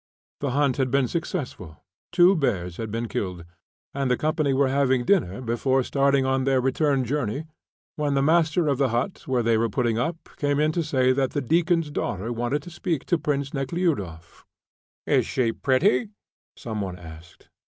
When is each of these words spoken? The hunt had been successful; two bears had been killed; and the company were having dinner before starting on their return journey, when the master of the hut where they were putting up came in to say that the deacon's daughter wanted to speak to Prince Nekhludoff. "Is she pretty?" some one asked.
The 0.39 0.49
hunt 0.57 0.77
had 0.77 0.89
been 0.89 1.07
successful; 1.07 1.77
two 2.11 2.35
bears 2.35 2.77
had 2.77 2.89
been 2.89 3.07
killed; 3.07 3.45
and 3.93 4.09
the 4.09 4.17
company 4.17 4.51
were 4.51 4.67
having 4.67 5.05
dinner 5.05 5.41
before 5.41 5.83
starting 5.83 6.25
on 6.25 6.43
their 6.43 6.59
return 6.59 7.05
journey, 7.05 7.43
when 7.97 8.15
the 8.15 8.23
master 8.23 8.67
of 8.67 8.79
the 8.79 8.89
hut 8.89 9.21
where 9.27 9.43
they 9.43 9.59
were 9.59 9.69
putting 9.69 9.99
up 9.99 10.17
came 10.37 10.59
in 10.59 10.71
to 10.71 10.81
say 10.81 11.11
that 11.13 11.33
the 11.33 11.39
deacon's 11.41 11.91
daughter 11.91 12.33
wanted 12.33 12.63
to 12.63 12.71
speak 12.71 13.05
to 13.05 13.19
Prince 13.19 13.53
Nekhludoff. 13.53 14.43
"Is 15.05 15.27
she 15.27 15.51
pretty?" 15.51 16.09
some 16.57 16.81
one 16.81 16.97
asked. 16.97 17.49